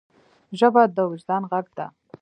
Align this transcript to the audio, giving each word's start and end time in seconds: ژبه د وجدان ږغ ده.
ژبه 0.59 0.81
د 0.95 0.97
وجدان 1.11 1.43
ږغ 1.51 1.67
ده. 1.77 1.87